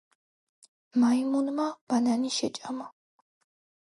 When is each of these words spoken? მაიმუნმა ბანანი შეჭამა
მაიმუნმა 1.01 1.67
ბანანი 1.93 2.33
შეჭამა 2.39 2.87